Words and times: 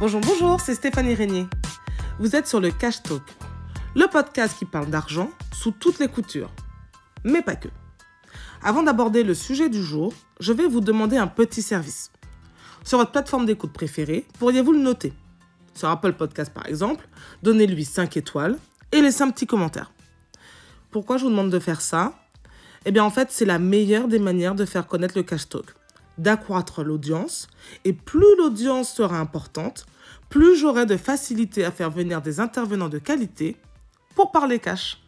Bonjour, 0.00 0.22
bonjour, 0.22 0.62
c'est 0.62 0.74
Stéphanie 0.74 1.12
Régnier. 1.12 1.46
Vous 2.18 2.34
êtes 2.34 2.46
sur 2.46 2.58
le 2.58 2.70
Cash 2.70 3.02
Talk, 3.02 3.22
le 3.94 4.06
podcast 4.06 4.56
qui 4.58 4.64
parle 4.64 4.88
d'argent 4.88 5.30
sous 5.52 5.72
toutes 5.72 5.98
les 5.98 6.08
coutures, 6.08 6.50
mais 7.22 7.42
pas 7.42 7.54
que. 7.54 7.68
Avant 8.62 8.82
d'aborder 8.82 9.24
le 9.24 9.34
sujet 9.34 9.68
du 9.68 9.82
jour, 9.82 10.14
je 10.40 10.54
vais 10.54 10.66
vous 10.66 10.80
demander 10.80 11.18
un 11.18 11.26
petit 11.26 11.60
service. 11.60 12.12
Sur 12.82 12.96
votre 12.96 13.12
plateforme 13.12 13.44
d'écoute 13.44 13.74
préférée, 13.74 14.26
pourriez-vous 14.38 14.72
le 14.72 14.78
noter? 14.78 15.12
Sur 15.74 15.90
Apple 15.90 16.14
Podcast 16.14 16.50
par 16.50 16.64
exemple, 16.64 17.06
donnez-lui 17.42 17.84
5 17.84 18.16
étoiles 18.16 18.56
et 18.92 19.02
laissez 19.02 19.20
un 19.20 19.30
petit 19.30 19.46
commentaire. 19.46 19.92
Pourquoi 20.90 21.18
je 21.18 21.24
vous 21.24 21.30
demande 21.30 21.50
de 21.50 21.58
faire 21.58 21.82
ça? 21.82 22.14
Eh 22.86 22.90
bien 22.90 23.04
en 23.04 23.10
fait, 23.10 23.28
c'est 23.30 23.44
la 23.44 23.58
meilleure 23.58 24.08
des 24.08 24.18
manières 24.18 24.54
de 24.54 24.64
faire 24.64 24.86
connaître 24.86 25.18
le 25.18 25.24
Cash 25.24 25.50
Talk 25.50 25.74
d'accroître 26.20 26.82
l'audience. 26.82 27.48
Et 27.84 27.92
plus 27.92 28.36
l'audience 28.38 28.92
sera 28.92 29.18
importante, 29.18 29.86
plus 30.28 30.56
j'aurai 30.56 30.86
de 30.86 30.96
facilité 30.96 31.64
à 31.64 31.70
faire 31.70 31.90
venir 31.90 32.22
des 32.22 32.40
intervenants 32.40 32.88
de 32.88 32.98
qualité 32.98 33.56
pour 34.14 34.30
parler 34.30 34.58
cash. 34.58 35.02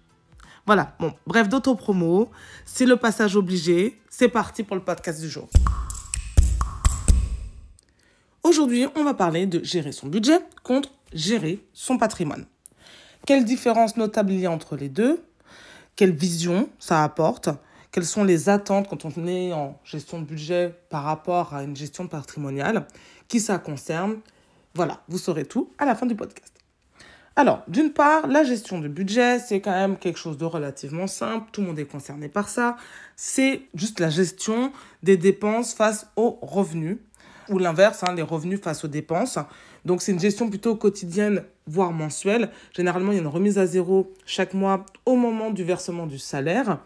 Voilà, 0.67 0.95
bon, 1.01 1.13
bref, 1.27 1.49
d'autopromo, 1.49 2.31
c'est 2.65 2.87
le 2.87 2.97
passage 2.97 3.37
obligé. 3.37 4.01
C'est 4.09 4.29
parti 4.29 4.63
pour 4.63 4.77
le 4.77 4.83
podcast 4.83 5.21
du 5.21 5.29
jour. 5.29 5.49
Aujourd'hui, 8.43 8.87
on 8.97 9.05
va 9.05 9.15
parler 9.15 9.47
de 9.47 9.63
gérer 9.65 9.93
son 9.93 10.09
budget 10.09 10.41
contre 10.63 10.91
gérer 11.13 11.65
son 11.73 11.99
patrimoine. 11.99 12.47
Quelle 13.27 13.45
différence 13.45 13.97
notable 13.97 14.33
il 14.33 14.41
y 14.41 14.47
a 14.47 14.51
entre 14.51 14.77
les 14.77 14.89
deux? 14.89 15.23
Quelle 15.95 16.13
vision 16.13 16.69
ça 16.79 17.05
apporte? 17.05 17.49
Quelles 17.93 18.07
sont 18.07 18.25
les 18.25 18.49
attentes 18.49 18.89
quand 18.89 19.05
on 19.05 19.27
est 19.27 19.53
en 19.53 19.79
gestion 19.85 20.19
de 20.19 20.25
budget 20.25 20.75
par 20.89 21.05
rapport 21.05 21.55
à 21.55 21.63
une 21.63 21.77
gestion 21.77 22.09
patrimoniale, 22.09 22.87
qui 23.29 23.39
ça 23.39 23.59
concerne. 23.59 24.17
Voilà, 24.75 25.03
vous 25.09 25.19
saurez 25.19 25.45
tout 25.45 25.71
à 25.79 25.85
la 25.85 25.95
fin 25.95 26.07
du 26.07 26.17
podcast. 26.17 26.53
Alors, 27.37 27.63
d'une 27.69 27.93
part, 27.93 28.27
la 28.27 28.45
gestion 28.45 28.79
de 28.79 28.89
budget, 28.89 29.39
c'est 29.39 29.61
quand 29.61 29.71
même 29.71 29.97
quelque 29.97 30.19
chose 30.19 30.37
de 30.37 30.45
relativement 30.45 31.07
simple, 31.07 31.49
tout 31.53 31.61
le 31.61 31.69
monde 31.69 31.79
est 31.79 31.87
concerné 31.87 32.29
par 32.29 32.49
ça. 32.49 32.77
C'est 33.17 33.63
juste 33.75 34.01
la 34.01 34.11
gestion 34.11 34.73
des 35.03 35.17
dépenses 35.17 35.73
face 35.75 36.07
aux 36.17 36.39
revenus, 36.43 36.99
ou 37.49 37.59
l'inverse, 37.59 38.03
hein, 38.03 38.15
les 38.15 38.23
revenus 38.23 38.61
face 38.61 38.85
aux 38.85 38.89
dépenses. 38.89 39.39
Donc 39.85 40.03
c'est 40.03 40.13
une 40.13 40.21
gestion 40.21 40.49
plutôt 40.49 40.77
quotidienne, 40.77 41.45
voire 41.67 41.93
mensuelle. 41.93 42.51
Généralement, 42.75 43.13
il 43.13 43.17
y 43.17 43.19
a 43.19 43.23
une 43.23 43.29
remise 43.29 43.59
à 43.59 43.67
zéro 43.67 44.13
chaque 44.27 44.55
mois 44.55 44.87
au 45.07 45.17
moment 45.17 45.51
du 45.51 45.65
versement 45.65 46.07
du 46.07 46.19
salaire. 46.19 46.79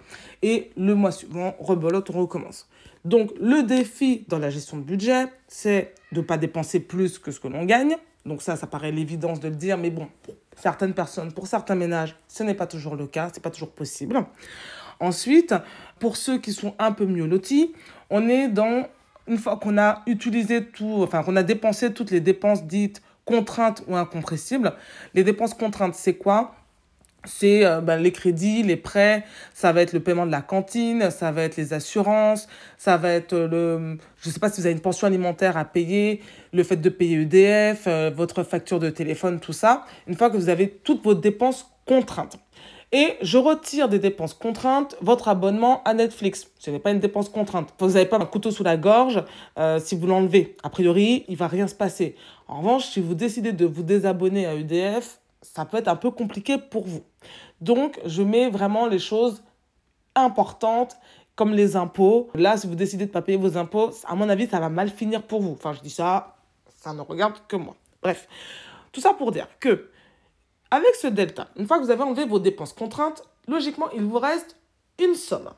Et 0.43 0.71
le 0.77 0.95
mois 0.95 1.13
suivant, 1.13 1.55
rebolote, 1.59 2.11
on 2.11 2.21
recommence. 2.21 2.69
Donc 3.05 3.33
le 3.41 3.63
défi 3.63 4.25
dans 4.29 4.39
la 4.39 4.51
gestion 4.51 4.77
de 4.79 4.83
budget, 4.83 5.27
c'est 5.47 5.95
de 6.13 6.21
ne 6.21 6.27
pas 6.27 6.39
dépenser 6.39 6.81
plus 6.81 7.19
que 7.19 7.31
ce 7.31 7.39
que 7.39 7.49
l'on 7.49 7.65
gagne. 7.65 7.97
Donc 8.25 8.43
ça, 8.43 8.57
ça 8.57 8.67
paraît 8.67 8.91
l'évidence 8.91 9.39
de 9.39 9.49
le 9.49 9.55
dire, 9.55 9.79
mais 9.79 9.91
bon, 9.91 10.09
pour 10.23 10.35
certaines 10.57 10.93
personnes, 10.93 11.33
pour 11.33 11.47
certains 11.47 11.77
ménages, 11.77 12.17
ce 12.27 12.43
n'est 12.43 12.55
pas 12.55 12.67
toujours 12.67 12.97
le 12.97 13.07
cas, 13.07 13.29
ce 13.29 13.37
n'est 13.37 13.43
pas 13.43 13.51
toujours 13.51 13.71
possible. 13.71 14.25
Ensuite, 14.99 15.55
pour 16.01 16.17
ceux 16.17 16.39
qui 16.39 16.53
sont 16.53 16.75
un 16.79 16.91
peu 16.91 17.07
mieux 17.07 17.27
lotis, 17.27 17.73
on 18.11 18.29
est 18.29 18.49
dans 18.49 18.89
une 19.29 19.39
fois 19.39 19.57
qu'on 19.57 19.79
a 19.79 20.03
utilisé 20.07 20.65
tout, 20.65 21.03
enfin 21.03 21.23
qu'on 21.23 21.37
a 21.37 21.43
dépensé 21.43 21.93
toutes 21.93 22.11
les 22.11 22.21
dépenses 22.21 22.65
dites 22.65 23.03
contraintes 23.27 23.83
ou 23.87 23.97
incompressibles, 23.97 24.73
les 25.13 25.25
dépenses 25.25 25.53
contraintes, 25.53 25.95
c'est 25.95 26.15
quoi? 26.15 26.55
C'est 27.25 27.67
euh, 27.67 27.81
ben, 27.81 27.97
les 27.97 28.13
crédits, 28.13 28.63
les 28.63 28.77
prêts, 28.77 29.25
ça 29.53 29.73
va 29.73 29.83
être 29.83 29.93
le 29.93 30.01
paiement 30.01 30.27
de 30.27 30.31
la 30.31 30.43
cantine, 30.43 31.11
ça 31.11 31.33
va 31.33 31.43
être 31.43 31.57
les 31.57 31.73
assurances, 31.75 32.47
ça 32.79 32.97
va 32.97 33.11
être 33.11 33.37
le... 33.37 33.99
Je 34.21 34.29
ne 34.29 34.33
sais 34.33 34.39
pas 34.39 34.49
si 34.49 34.61
vous 34.61 34.67
avez 34.67 34.75
une 34.75 34.81
pension 34.81 35.09
alimentaire 35.09 35.57
à 35.57 35.65
payer, 35.65 36.23
le 36.53 36.63
fait 36.63 36.77
de 36.77 36.89
payer 36.89 37.21
EDF, 37.23 37.89
euh, 37.89 38.13
votre 38.15 38.45
facture 38.45 38.79
de 38.79 38.91
téléphone, 38.91 39.41
tout 39.41 39.53
ça, 39.53 39.85
une 40.07 40.15
fois 40.15 40.31
que 40.31 40.37
vous 40.37 40.49
avez 40.49 40.71
toutes 40.71 41.03
vos 41.03 41.15
dépenses 41.15 41.69
contraintes. 41.85 42.39
Et 42.93 43.17
je 43.21 43.37
retire 43.37 43.89
des 43.89 43.99
dépenses 43.99 44.35
contraintes 44.35 44.97
votre 45.01 45.29
abonnement 45.29 45.83
à 45.85 45.93
Netflix. 45.93 46.49
Ce 46.59 46.71
n'est 46.71 46.79
pas 46.79 46.93
une 46.93 47.01
dépense 47.01 47.29
contrainte. 47.29 47.75
Vous 47.79 47.89
n'avez 47.89 48.07
pas 48.07 48.17
un 48.17 48.27
couteau 48.27 48.51
sous 48.51 48.63
la 48.63 48.77
gorge 48.77 49.25
euh, 49.59 49.81
si 49.81 49.97
vous 49.97 50.07
l'enlevez. 50.07 50.57
A 50.63 50.71
priori, 50.71 51.25
il 51.29 51.37
va 51.37 51.49
rien 51.49 51.67
se 51.67 51.75
passer. 51.75 52.15
En 52.47 52.61
revanche, 52.61 52.87
si 52.87 53.01
vous 53.01 53.15
décidez 53.15 53.53
de 53.53 53.67
vous 53.67 53.83
désabonner 53.83 54.47
à 54.47 54.55
EDF, 54.55 55.19
ça 55.43 55.65
peut 55.65 55.79
être 55.79 55.89
un 55.89 55.97
peu 55.97 56.11
compliqué 56.11 56.59
pour 56.59 56.87
vous. 56.87 57.03
Donc, 57.61 58.01
je 58.05 58.23
mets 58.23 58.49
vraiment 58.51 58.87
les 58.87 58.99
choses 58.99 59.43
importantes 60.15 60.97
comme 61.35 61.53
les 61.53 61.77
impôts. 61.77 62.31
Là, 62.35 62.57
si 62.57 62.67
vous 62.67 62.77
décidez 62.77 63.05
de 63.05 63.11
ne 63.11 63.13
pas 63.13 63.23
payer 63.23 63.39
vos 63.39 63.57
impôts, 63.57 63.91
à 64.07 64.15
mon 64.15 64.29
avis, 64.29 64.47
ça 64.47 64.61
va 64.61 64.69
mal 64.69 64.91
finir 64.91 65.23
pour 65.23 65.43
vous. 65.43 65.53
Enfin, 65.53 65.73
je 65.73 65.81
dis 65.81 65.91
ça, 65.91 66.37
ça 66.77 66.93
ne 66.93 67.01
regarde 67.01 67.35
que 67.49 67.57
moi. 67.57 67.75
Bref, 68.03 68.29
tout 68.93 69.01
ça 69.01 69.13
pour 69.13 69.33
dire 69.33 69.49
que 69.61 69.91
avec 70.71 70.95
ce 70.95 71.07
delta, 71.07 71.49
une 71.57 71.67
fois 71.67 71.79
que 71.79 71.85
vous 71.85 71.91
avez 71.91 72.03
enlevé 72.03 72.25
vos 72.25 72.39
dépenses 72.39 72.73
contraintes, 72.73 73.23
logiquement, 73.47 73.91
il 73.93 74.03
vous 74.03 74.19
reste 74.19 74.57
une 74.99 75.15
somme 75.15 75.51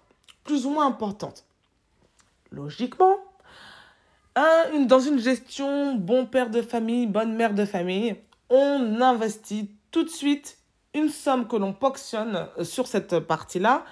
plus 0.44 0.66
ou 0.66 0.70
moins 0.70 0.86
importante. 0.86 1.44
Logiquement, 2.50 3.16
dans 4.34 5.00
une 5.00 5.18
gestion 5.18 5.94
bon 5.94 6.26
père 6.26 6.50
de 6.50 6.62
famille, 6.62 7.06
bonne 7.06 7.34
mère 7.34 7.54
de 7.54 7.64
famille, 7.64 8.16
on 8.50 9.00
investit 9.00 9.70
tout 9.90 10.04
de 10.04 10.08
suite 10.08 10.58
une 10.94 11.08
somme 11.08 11.48
que 11.48 11.56
l'on 11.56 11.72
ponctionne 11.72 12.48
sur 12.62 12.86
cette 12.86 13.18
partie-là, 13.20 13.84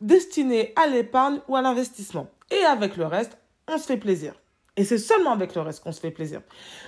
destinée 0.00 0.72
à 0.76 0.86
l'épargne 0.86 1.40
ou 1.48 1.56
à 1.56 1.62
l'investissement. 1.62 2.28
Et 2.50 2.64
avec 2.64 2.96
le 2.96 3.06
reste, 3.06 3.38
on 3.66 3.78
se 3.78 3.86
fait 3.86 3.96
plaisir. 3.96 4.34
Et 4.76 4.84
c'est 4.84 4.98
seulement 4.98 5.32
avec 5.32 5.54
le 5.54 5.60
reste 5.60 5.82
qu'on 5.82 5.92
se 5.92 6.00
fait 6.00 6.10
plaisir. 6.10 6.42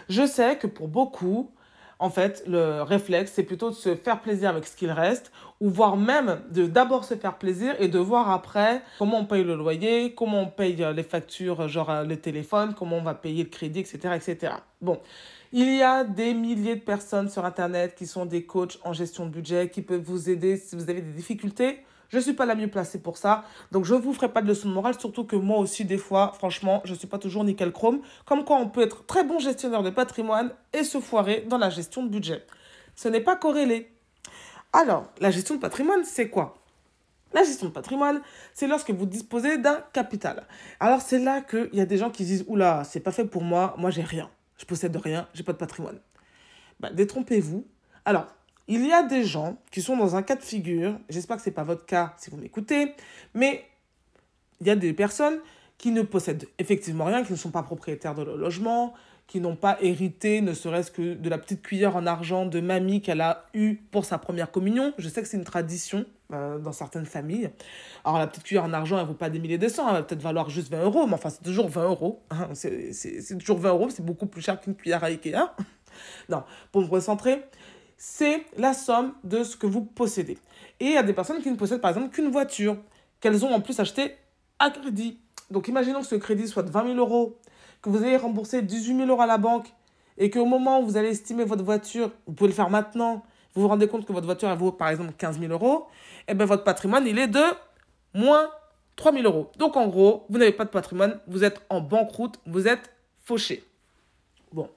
Je 0.09 0.27
sais 0.27 0.59
que 0.59 0.67
pour 0.67 0.89
beaucoup, 0.89 1.51
en 2.01 2.09
fait, 2.09 2.43
le 2.47 2.83
réflexe, 2.83 3.33
c'est 3.35 3.43
plutôt 3.43 3.69
de 3.69 3.75
se 3.75 3.95
faire 3.95 4.21
plaisir 4.23 4.49
avec 4.49 4.67
ce 4.67 4.75
qu'il 4.75 4.91
reste, 4.91 5.31
ou 5.61 5.69
voire 5.69 5.99
même 5.99 6.41
de 6.51 6.67
d'abord 6.67 7.05
se 7.05 7.15
faire 7.15 7.37
plaisir 7.37 7.77
et 7.79 7.89
de 7.89 7.99
voir 7.99 8.31
après 8.31 8.81
comment 8.99 9.19
on 9.19 9.27
paye 9.27 9.45
le 9.45 9.55
loyer, 9.55 10.15
comment 10.15 10.41
on 10.41 10.47
paye 10.47 10.83
euh, 10.83 10.95
les 10.95 11.03
factures, 11.03 11.69
genre 11.69 11.91
euh, 11.91 12.05
le 12.05 12.17
téléphone, 12.17 12.75
comment 12.77 12.97
on 12.97 13.03
va 13.03 13.13
payer 13.13 13.45
le 13.45 13.51
crédit, 13.51 13.81
etc., 13.81 14.15
etc. 14.17 14.55
Bon, 14.81 14.99
il 15.53 15.77
y 15.77 15.83
a 15.83 16.03
des 16.03 16.33
milliers 16.33 16.77
de 16.77 16.81
personnes 16.81 17.29
sur 17.29 17.45
Internet 17.45 17.95
qui 17.95 18.07
sont 18.07 18.25
des 18.25 18.45
coachs 18.45 18.79
en 18.83 18.95
gestion 18.95 19.27
de 19.27 19.31
budget, 19.31 19.69
qui 19.69 19.83
peuvent 19.83 20.01
vous 20.01 20.31
aider 20.31 20.57
si 20.57 20.77
vous 20.77 20.89
avez 20.89 21.03
des 21.03 21.13
difficultés. 21.13 21.81
Je 22.11 22.17
ne 22.17 22.23
suis 22.23 22.33
pas 22.33 22.45
la 22.45 22.55
mieux 22.55 22.69
placée 22.69 23.01
pour 23.01 23.17
ça. 23.17 23.45
Donc, 23.71 23.85
je 23.85 23.95
ne 23.95 24.01
vous 24.01 24.13
ferai 24.13 24.33
pas 24.33 24.43
de 24.43 24.49
leçon 24.49 24.69
de 24.69 24.75
morale, 24.75 24.99
surtout 24.99 25.25
que 25.25 25.37
moi 25.37 25.59
aussi, 25.59 25.85
des 25.85 25.97
fois, 25.97 26.33
franchement, 26.35 26.83
je 26.85 26.93
ne 26.93 26.99
suis 26.99 27.07
pas 27.07 27.19
toujours 27.19 27.45
nickel 27.45 27.73
chrome. 27.73 28.01
Comme 28.27 28.45
quoi, 28.45 28.57
on 28.57 28.69
peut 28.69 28.83
être 28.83 29.07
très 29.07 29.25
bon 29.25 29.39
gestionnaire 29.39 29.83
de 29.83 29.91
patrimoine 29.91 30.53
et 30.73 30.85
se 30.85 31.01
foirer 31.01 31.47
dans 31.49 31.59
la 31.59 31.71
gestion 31.71 32.03
de 32.03 32.09
budget. 32.09 32.45
Ce 32.97 33.09
n'est 33.09 33.21
pas 33.21 33.37
corrélé. 33.37 33.93
Alors, 34.73 35.11
la 35.21 35.31
gestion 35.31 35.55
de 35.55 35.61
patrimoine, 35.61 36.05
c'est 36.05 36.29
quoi? 36.29 36.61
La 37.33 37.45
gestion 37.45 37.69
de 37.69 37.73
patrimoine, 37.73 38.21
c'est 38.55 38.67
lorsque 38.67 38.91
vous 38.91 39.07
disposez 39.07 39.59
d'un 39.59 39.85
capital. 39.93 40.47
Alors 40.81 41.01
c'est 41.01 41.21
là 41.21 41.41
qu'il 41.41 41.71
y 41.73 41.81
a 41.81 41.87
des 41.87 41.97
gens 41.97 42.11
qui 42.11 42.25
disent 42.25 42.45
Oula, 42.49 42.83
c'est 42.85 42.99
pas 42.99 43.13
fait 43.13 43.25
pour 43.25 43.43
moi, 43.43 43.75
moi 43.79 43.91
j'ai 43.91 44.03
rien, 44.03 44.29
je 44.57 44.65
possède 44.65 44.97
rien, 44.97 45.29
j'ai 45.33 45.45
pas 45.45 45.53
de 45.53 45.59
patrimoine. 45.59 46.01
Ben, 46.81 46.93
détrompez-vous. 46.93 47.65
Alors, 48.05 48.27
il 48.71 48.87
y 48.87 48.93
a 48.93 49.03
des 49.03 49.25
gens 49.25 49.59
qui 49.73 49.83
sont 49.83 49.97
dans 49.97 50.15
un 50.15 50.23
cas 50.23 50.37
de 50.37 50.43
figure, 50.43 50.97
j'espère 51.09 51.37
que 51.37 51.43
ce 51.43 51.49
n'est 51.49 51.55
pas 51.55 51.65
votre 51.65 51.85
cas 51.85 52.15
si 52.19 52.31
vous 52.31 52.37
m'écoutez, 52.37 52.95
mais 53.35 53.65
il 54.61 54.69
y 54.69 54.71
a 54.71 54.77
des 54.77 54.93
personnes 54.93 55.41
qui 55.77 55.91
ne 55.91 56.03
possèdent 56.03 56.47
effectivement 56.59 57.07
rien, 57.07 57.25
qui 57.25 57.33
ne 57.33 57.37
sont 57.37 57.51
pas 57.51 57.65
propriétaires 57.65 58.15
de 58.15 58.23
leur 58.23 58.37
logement, 58.37 58.95
qui 59.27 59.41
n'ont 59.41 59.57
pas 59.57 59.77
hérité 59.81 60.41
ne 60.41 60.53
serait-ce 60.53 60.93
que 60.93 61.15
de 61.15 61.29
la 61.29 61.39
petite 61.39 61.63
cuillère 61.63 61.97
en 61.97 62.07
argent 62.07 62.47
de 62.47 62.61
mamie 62.61 63.03
qu'elle 63.03 63.21
a 63.21 63.47
eue 63.55 63.77
pour 63.91 64.05
sa 64.05 64.19
première 64.19 64.53
communion. 64.53 64.93
Je 64.99 65.09
sais 65.09 65.21
que 65.21 65.27
c'est 65.27 65.37
une 65.37 65.45
tradition 65.45 66.05
euh, 66.33 66.59
dans 66.59 66.73
certaines 66.73 67.07
familles. 67.07 67.51
Alors 68.05 68.21
la 68.21 68.29
petite 68.29 68.45
cuillère 68.45 68.65
en 68.65 68.73
argent, 68.73 69.01
elle 69.01 69.07
vaut 69.07 69.15
pas 69.15 69.31
des 69.31 69.41
milliers 69.41 69.59
de 69.59 69.69
cents, 69.69 69.89
elle 69.89 69.95
va 69.95 70.03
peut-être 70.05 70.23
valoir 70.23 70.49
juste 70.49 70.71
20 70.71 70.85
euros, 70.85 71.07
mais 71.09 71.15
enfin 71.15 71.31
c'est 71.31 71.43
toujours 71.43 71.69
20 71.69 71.85
euros. 71.85 72.23
Hein. 72.31 72.51
C'est 72.55 73.37
toujours 73.39 73.59
20 73.59 73.69
euros, 73.71 73.91
c'est 73.91 74.05
beaucoup 74.05 74.27
plus 74.27 74.43
cher 74.43 74.61
qu'une 74.61 74.77
cuillère 74.77 75.03
à 75.03 75.09
Ikea. 75.09 75.55
non, 76.29 76.45
pour 76.71 76.83
me 76.83 76.87
recentrer, 76.87 77.43
c'est 78.03 78.47
la 78.57 78.73
somme 78.73 79.13
de 79.25 79.45
ce 79.45 79.59
que 79.59 79.67
vous 79.67 79.85
possédez. 79.85 80.39
Et 80.81 80.87
il 80.87 80.93
y 80.93 80.97
a 80.97 81.03
des 81.03 81.13
personnes 81.13 81.43
qui 81.43 81.51
ne 81.51 81.57
possèdent 81.57 81.83
par 81.83 81.91
exemple 81.91 82.09
qu'une 82.09 82.31
voiture, 82.31 82.79
qu'elles 83.21 83.45
ont 83.45 83.53
en 83.53 83.61
plus 83.61 83.79
acheté 83.79 84.17
à 84.59 84.71
crédit. 84.71 85.19
Donc 85.51 85.69
imaginons 85.69 86.01
que 86.01 86.07
ce 86.07 86.15
crédit 86.15 86.49
soit 86.49 86.63
de 86.63 86.71
20 86.71 86.95
000 86.95 86.97
euros, 86.97 87.37
que 87.83 87.91
vous 87.91 88.03
ayez 88.03 88.17
remboursé 88.17 88.63
18 88.63 88.97
000 88.97 89.09
euros 89.11 89.21
à 89.21 89.27
la 89.27 89.37
banque, 89.37 89.69
et 90.17 90.31
qu'au 90.31 90.47
moment 90.47 90.81
où 90.81 90.87
vous 90.87 90.97
allez 90.97 91.11
estimer 91.11 91.45
votre 91.45 91.63
voiture, 91.63 92.11
vous 92.27 92.33
pouvez 92.33 92.49
le 92.49 92.55
faire 92.55 92.71
maintenant, 92.71 93.23
vous 93.55 93.61
vous 93.61 93.69
rendez 93.69 93.87
compte 93.87 94.07
que 94.07 94.15
votre 94.15 94.25
voiture 94.25 94.57
vaut 94.57 94.73
par 94.73 94.89
exemple 94.89 95.13
15 95.19 95.39
000 95.39 95.53
euros, 95.53 95.89
et 96.21 96.33
eh 96.33 96.35
bien 96.35 96.47
votre 96.47 96.65
patrimoine 96.65 97.07
il 97.07 97.19
est 97.19 97.29
de 97.29 97.45
moins 98.15 98.49
3 98.97 99.13
000 99.13 99.25
euros. 99.25 99.53
Donc 99.59 99.77
en 99.77 99.89
gros, 99.89 100.25
vous 100.31 100.39
n'avez 100.39 100.53
pas 100.53 100.65
de 100.65 100.71
patrimoine, 100.71 101.21
vous 101.27 101.45
êtes 101.45 101.61
en 101.69 101.83
banqueroute, 101.83 102.41
vous 102.47 102.67
êtes 102.67 102.95
fauché. 103.25 103.63
Bon, 104.53 104.71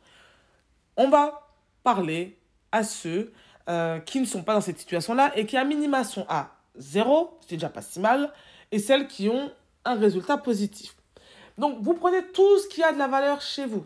on 0.97 1.07
va 1.07 1.47
parler 1.83 2.37
à 2.73 2.83
ceux 2.83 3.31
euh, 3.69 3.99
qui 3.99 4.19
ne 4.19 4.25
sont 4.25 4.43
pas 4.43 4.55
dans 4.55 4.61
cette 4.61 4.79
situation-là 4.79 5.31
et 5.37 5.45
qui, 5.45 5.55
à 5.55 5.63
minima, 5.63 6.03
sont 6.03 6.25
à 6.27 6.49
zéro, 6.75 7.37
c'est 7.47 7.55
déjà 7.55 7.69
pas 7.69 7.81
si 7.81 8.01
mal, 8.01 8.33
et 8.73 8.79
celles 8.79 9.07
qui 9.07 9.29
ont 9.29 9.51
un 9.85 9.95
résultat 9.95 10.37
positif. 10.37 10.95
Donc, 11.57 11.77
vous 11.79 11.93
prenez 11.93 12.21
tout 12.33 12.57
ce 12.57 12.67
qui 12.67 12.83
a 12.83 12.91
de 12.91 12.97
la 12.97 13.07
valeur 13.07 13.39
chez 13.39 13.65
vous. 13.65 13.85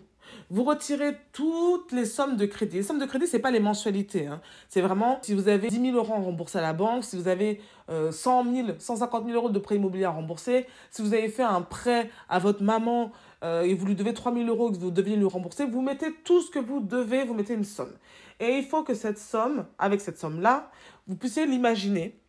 vous 0.50 0.64
retirez 0.64 1.18
toutes 1.34 1.92
les 1.92 2.06
sommes 2.06 2.38
de 2.38 2.46
crédit. 2.46 2.78
Les 2.78 2.84
sommes 2.84 3.00
de 3.00 3.06
crédit, 3.06 3.28
c'est 3.28 3.40
pas 3.40 3.52
les 3.52 3.60
mensualités. 3.60 4.28
Hein. 4.28 4.40
C'est 4.70 4.82
vraiment 4.82 5.20
si 5.22 5.34
vous 5.34 5.50
avez 5.50 5.68
10 5.68 5.82
000 5.92 5.98
euros 5.98 6.14
à 6.14 6.18
rembourser 6.18 6.60
à 6.60 6.62
la 6.62 6.74
banque, 6.74 7.04
si 7.04 7.18
vous 7.18 7.28
avez 7.28 7.62
100 7.90 8.54
000, 8.54 8.68
150 8.80 9.26
000 9.26 9.36
euros 9.36 9.50
de 9.50 9.60
prêt 9.60 9.76
immobilier 9.76 10.06
à 10.06 10.12
rembourser, 10.12 10.66
si 10.92 11.02
vous 11.02 11.14
avez 11.14 11.28
fait 11.28 11.44
un 11.44 11.62
prêt 11.62 12.10
à 12.30 12.40
votre 12.40 12.64
maman 12.64 13.12
euh, 13.44 13.64
et 13.64 13.74
vous 13.74 13.86
lui 13.86 13.96
devez 13.96 14.14
3 14.14 14.34
000 14.34 14.48
euros 14.48 14.72
que 14.72 14.78
vous 14.78 14.92
deviez 14.92 15.16
lui 15.16 15.26
rembourser, 15.26 15.66
vous 15.66 15.82
mettez 15.82 16.14
tout 16.24 16.42
ce 16.42 16.50
que 16.50 16.60
vous 16.60 16.80
devez, 16.80 17.26
vous 17.26 17.34
mettez 17.34 17.54
une 17.54 17.66
somme. 17.66 17.94
Et 18.40 18.58
il 18.58 18.66
faut 18.66 18.84
que 18.84 18.94
cette 18.94 19.18
somme, 19.18 19.66
avec 19.80 20.02
cette 20.02 20.20
somme-là, 20.20 20.72
vous 21.08 21.16
puissiez 21.16 21.46
l'imaginer. 21.46 22.20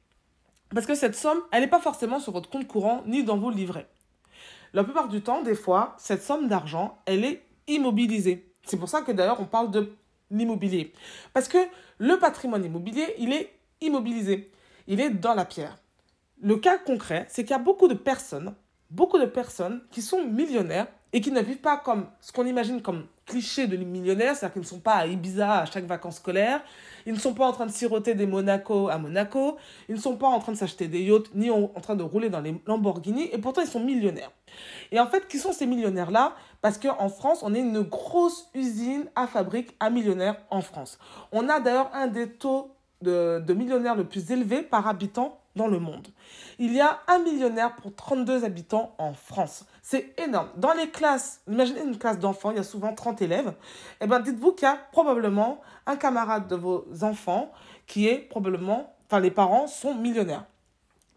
Parce 0.74 0.86
que 0.86 0.94
cette 0.94 1.14
somme, 1.14 1.40
elle 1.52 1.62
n'est 1.62 1.68
pas 1.68 1.80
forcément 1.80 2.20
sur 2.20 2.32
votre 2.32 2.50
compte 2.50 2.66
courant 2.66 3.02
ni 3.06 3.24
dans 3.24 3.38
vos 3.38 3.50
livrets. 3.50 3.88
La 4.72 4.84
plupart 4.84 5.08
du 5.08 5.22
temps, 5.22 5.42
des 5.42 5.54
fois, 5.54 5.94
cette 5.98 6.22
somme 6.22 6.48
d'argent, 6.48 6.98
elle 7.06 7.24
est 7.24 7.42
immobilisée. 7.66 8.52
C'est 8.64 8.76
pour 8.76 8.88
ça 8.88 9.02
que 9.02 9.12
d'ailleurs, 9.12 9.40
on 9.40 9.46
parle 9.46 9.70
de 9.70 9.94
l'immobilier. 10.30 10.92
Parce 11.32 11.48
que 11.48 11.58
le 11.98 12.18
patrimoine 12.18 12.64
immobilier, 12.64 13.14
il 13.18 13.32
est 13.32 13.58
immobilisé. 13.80 14.50
Il 14.86 15.00
est 15.00 15.10
dans 15.10 15.34
la 15.34 15.44
pierre. 15.44 15.76
Le 16.40 16.56
cas 16.56 16.78
concret, 16.78 17.26
c'est 17.28 17.42
qu'il 17.44 17.52
y 17.52 17.54
a 17.54 17.58
beaucoup 17.58 17.88
de 17.88 17.94
personnes, 17.94 18.54
beaucoup 18.90 19.18
de 19.18 19.26
personnes 19.26 19.82
qui 19.90 20.02
sont 20.02 20.24
millionnaires 20.24 20.86
et 21.12 21.20
qui 21.20 21.32
ne 21.32 21.40
vivent 21.40 21.60
pas 21.60 21.78
comme 21.78 22.06
ce 22.20 22.32
qu'on 22.32 22.46
imagine 22.46 22.82
comme 22.82 23.06
cliché 23.28 23.66
de 23.66 23.76
millionnaires, 23.76 24.34
c'est-à-dire 24.34 24.54
qu'ils 24.54 24.62
ne 24.62 24.66
sont 24.66 24.80
pas 24.80 24.94
à 24.94 25.06
Ibiza 25.06 25.60
à 25.60 25.66
chaque 25.66 25.84
vacances 25.84 26.16
scolaires, 26.16 26.60
ils 27.06 27.12
ne 27.12 27.18
sont 27.18 27.34
pas 27.34 27.46
en 27.46 27.52
train 27.52 27.66
de 27.66 27.70
siroter 27.70 28.14
des 28.14 28.26
Monaco 28.26 28.88
à 28.88 28.98
Monaco, 28.98 29.56
ils 29.88 29.94
ne 29.94 30.00
sont 30.00 30.16
pas 30.16 30.26
en 30.26 30.38
train 30.40 30.52
de 30.52 30.56
s'acheter 30.56 30.88
des 30.88 31.02
yachts, 31.02 31.30
ni 31.34 31.50
en, 31.50 31.68
train 31.80 31.94
de 31.94 32.02
rouler 32.02 32.30
dans 32.30 32.40
les 32.40 32.60
Lamborghini, 32.66 33.28
et 33.32 33.38
pourtant 33.38 33.60
ils 33.60 33.68
sont 33.68 33.80
millionnaires. 33.80 34.30
Et 34.90 34.98
en 34.98 35.06
fait, 35.06 35.28
qui 35.28 35.38
sont 35.38 35.52
ces 35.52 35.66
millionnaires-là? 35.66 36.34
Parce 36.60 36.78
qu'en 36.78 37.08
France, 37.08 37.40
on 37.42 37.54
est 37.54 37.60
une 37.60 37.82
grosse 37.82 38.48
usine 38.54 39.04
à 39.14 39.26
fabrique 39.26 39.76
à 39.78 39.90
millionnaires 39.90 40.36
en 40.50 40.60
France. 40.60 40.98
On 41.30 41.48
a 41.48 41.60
d'ailleurs 41.60 41.90
un 41.94 42.08
des 42.08 42.30
taux 42.30 42.70
de, 43.02 43.42
de 43.46 43.54
millionnaires 43.54 43.94
le 43.94 44.04
plus 44.04 44.32
élevé 44.32 44.62
par 44.62 44.88
habitant 44.88 45.38
dans 45.58 45.68
le 45.68 45.78
monde. 45.78 46.08
Il 46.58 46.72
y 46.72 46.80
a 46.80 47.00
un 47.06 47.18
millionnaire 47.18 47.76
pour 47.76 47.94
32 47.94 48.44
habitants 48.44 48.94
en 48.98 49.12
France. 49.12 49.66
C'est 49.90 50.20
énorme. 50.20 50.50
Dans 50.54 50.74
les 50.74 50.90
classes, 50.90 51.40
imaginez 51.48 51.80
une 51.80 51.96
classe 51.96 52.18
d'enfants, 52.18 52.50
il 52.50 52.58
y 52.58 52.60
a 52.60 52.62
souvent 52.62 52.92
30 52.92 53.22
élèves. 53.22 53.54
Eh 54.02 54.06
bien, 54.06 54.20
dites-vous 54.20 54.52
qu'il 54.52 54.68
y 54.68 54.70
a 54.70 54.76
probablement 54.92 55.62
un 55.86 55.96
camarade 55.96 56.46
de 56.46 56.56
vos 56.56 56.84
enfants 57.00 57.50
qui 57.86 58.06
est 58.06 58.18
probablement, 58.18 58.94
enfin, 59.06 59.18
les 59.18 59.30
parents 59.30 59.66
sont 59.66 59.94
millionnaires. 59.94 60.44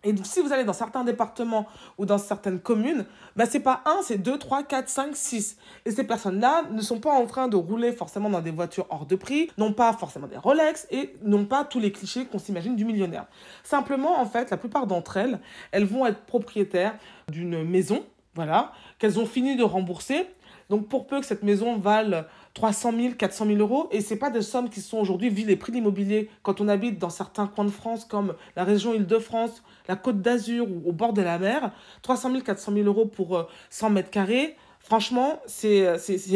Et 0.03 0.15
si 0.23 0.39
vous 0.39 0.51
allez 0.51 0.63
dans 0.63 0.73
certains 0.73 1.03
départements 1.03 1.67
ou 1.97 2.05
dans 2.05 2.17
certaines 2.17 2.59
communes, 2.59 3.05
ben 3.35 3.45
c'est 3.45 3.59
pas 3.59 3.83
un, 3.85 3.97
c'est 4.01 4.17
deux, 4.17 4.39
trois, 4.39 4.63
quatre, 4.63 4.89
cinq, 4.89 5.15
six. 5.15 5.57
Et 5.85 5.91
ces 5.91 6.05
personnes-là 6.05 6.63
ne 6.71 6.81
sont 6.81 6.99
pas 6.99 7.11
en 7.11 7.25
train 7.27 7.47
de 7.47 7.55
rouler 7.55 7.91
forcément 7.91 8.29
dans 8.29 8.41
des 8.41 8.51
voitures 8.51 8.87
hors 8.89 9.05
de 9.05 9.15
prix, 9.15 9.51
n'ont 9.57 9.73
pas 9.73 9.93
forcément 9.93 10.27
des 10.27 10.37
Rolex 10.37 10.87
et 10.89 11.13
n'ont 11.23 11.45
pas 11.45 11.65
tous 11.65 11.79
les 11.79 11.91
clichés 11.91 12.25
qu'on 12.25 12.39
s'imagine 12.39 12.75
du 12.75 12.85
millionnaire. 12.85 13.25
Simplement, 13.63 14.19
en 14.19 14.25
fait, 14.25 14.49
la 14.49 14.57
plupart 14.57 14.87
d'entre 14.87 15.17
elles, 15.17 15.39
elles 15.71 15.85
vont 15.85 16.05
être 16.07 16.21
propriétaires 16.21 16.95
d'une 17.27 17.63
maison, 17.63 18.03
voilà, 18.35 18.71
qu'elles 18.99 19.19
ont 19.19 19.25
fini 19.25 19.55
de 19.55 19.63
rembourser. 19.63 20.25
Donc 20.69 20.87
pour 20.87 21.05
peu 21.05 21.19
que 21.19 21.25
cette 21.25 21.43
maison 21.43 21.77
vale 21.77 22.27
300 22.53 22.93
000, 22.97 23.13
400 23.15 23.45
000 23.45 23.59
euros. 23.59 23.89
Et 23.91 23.99
ce 23.99 24.13
pas 24.13 24.29
des 24.29 24.41
sommes 24.41 24.69
qui 24.69 24.79
sont 24.79 24.97
aujourd'hui, 24.97 25.29
vu 25.29 25.45
les 25.45 25.57
prix 25.57 25.71
de 25.71 25.77
l'immobilier, 25.77 26.29
quand 26.43 26.61
on 26.61 26.67
habite 26.67 26.97
dans 26.97 27.09
certains 27.09 27.47
coins 27.47 27.65
de 27.65 27.71
France, 27.71 28.05
comme 28.05 28.35
la 28.55 28.63
région 28.63 28.93
Île-de-France, 28.93 29.63
la 29.87 29.95
Côte 29.95 30.21
d'Azur 30.21 30.67
ou 30.69 30.89
au 30.89 30.93
bord 30.93 31.11
de 31.11 31.21
la 31.21 31.39
mer, 31.39 31.71
300 32.03 32.31
000, 32.31 32.43
400 32.43 32.71
000 32.73 32.85
euros 32.85 33.05
pour 33.05 33.47
100 33.69 33.87
euh, 33.87 33.89
mètres 33.89 34.09
carrés. 34.09 34.55
Franchement, 34.79 35.39
c'est 35.45 35.85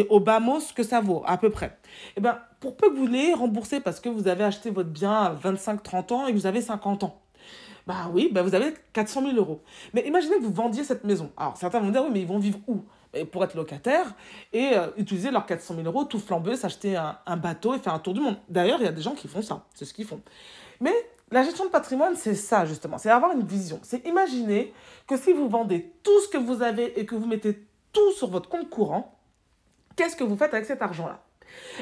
au 0.09 0.19
bas 0.19 0.39
mot 0.39 0.59
ce 0.59 0.71
que 0.71 0.83
ça 0.83 1.01
vaut, 1.01 1.23
à 1.25 1.37
peu 1.37 1.49
près. 1.49 1.65
Et 1.65 2.13
eh 2.17 2.21
ben, 2.21 2.37
pour 2.59 2.77
peu 2.77 2.91
que 2.91 2.95
vous 2.95 3.07
l'ayez 3.07 3.33
remboursé 3.33 3.79
parce 3.79 3.99
que 3.99 4.09
vous 4.09 4.27
avez 4.27 4.43
acheté 4.43 4.69
votre 4.69 4.89
bien 4.89 5.11
à 5.11 5.33
25-30 5.33 6.13
ans 6.13 6.27
et 6.27 6.31
que 6.31 6.37
vous 6.37 6.45
avez 6.45 6.61
50 6.61 7.03
ans, 7.03 7.19
bah 7.87 8.09
oui, 8.11 8.29
bah 8.31 8.41
vous 8.41 8.55
avez 8.55 8.73
400 8.93 9.21
000 9.21 9.35
euros. 9.35 9.61
Mais 9.93 10.05
imaginez 10.07 10.37
que 10.37 10.41
vous 10.41 10.53
vendiez 10.53 10.83
cette 10.83 11.03
maison. 11.03 11.31
Alors 11.37 11.57
certains 11.57 11.79
vont 11.79 11.91
dire, 11.91 12.03
oui, 12.03 12.09
mais 12.11 12.21
ils 12.21 12.27
vont 12.27 12.39
vivre 12.39 12.59
où? 12.67 12.83
Pour 13.31 13.45
être 13.45 13.55
locataire 13.55 14.13
et 14.51 14.71
euh, 14.73 14.87
utiliser 14.97 15.31
leurs 15.31 15.45
400 15.45 15.75
000 15.75 15.87
euros 15.87 16.03
tout 16.03 16.19
flambeux, 16.19 16.57
s'acheter 16.57 16.97
un, 16.97 17.17
un, 17.25 17.37
bateau 17.37 17.73
et 17.73 17.79
faire 17.79 17.93
un 17.93 17.99
tour 17.99 18.13
du 18.13 18.19
monde. 18.19 18.35
D'ailleurs, 18.49 18.77
il 18.81 18.83
y 18.83 18.89
a 18.89 18.91
des 18.91 19.01
gens 19.01 19.15
qui 19.15 19.29
font 19.29 19.41
ça, 19.41 19.63
c'est 19.73 19.85
ce 19.85 19.93
qu'ils 19.93 20.05
font. 20.05 20.19
Mais 20.81 20.93
la 21.31 21.43
gestion 21.43 21.65
de 21.65 21.69
patrimoine, 21.69 22.15
c'est 22.15 22.35
ça 22.35 22.65
justement, 22.65 22.97
c'est 22.97 23.09
avoir 23.09 23.31
une 23.31 23.45
vision. 23.45 23.79
C'est 23.83 24.05
imaginer 24.05 24.73
que 25.07 25.17
si 25.17 25.31
vous 25.31 25.47
vendez 25.47 25.93
tout 26.03 26.19
ce 26.21 26.27
que 26.27 26.37
vous 26.37 26.61
avez 26.61 26.99
et 26.99 27.05
que 27.05 27.15
vous 27.15 27.25
mettez 27.25 27.65
tout 27.93 28.11
sur 28.11 28.29
votre 28.29 28.49
compte 28.49 28.69
courant, 28.69 29.17
qu'est-ce 29.95 30.15
que 30.15 30.23
vous 30.23 30.35
faites 30.35 30.53
avec 30.53 30.65
cet 30.65 30.81
argent-là? 30.81 31.24